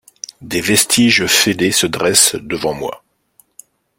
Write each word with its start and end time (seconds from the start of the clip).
Des 0.41 0.61
vestiges 0.61 1.27
fêlés 1.27 1.71
se 1.71 1.85
dressent 1.85 2.33
devant 2.41 2.73
moi. 2.73 3.03